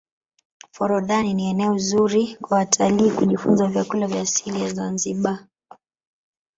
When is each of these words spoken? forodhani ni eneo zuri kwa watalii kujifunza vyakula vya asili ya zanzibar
forodhani 0.75 1.33
ni 1.33 1.49
eneo 1.49 1.77
zuri 1.77 2.35
kwa 2.41 2.57
watalii 2.57 3.11
kujifunza 3.11 3.67
vyakula 3.67 4.07
vya 4.07 4.21
asili 4.21 4.61
ya 4.63 4.73
zanzibar 4.73 5.47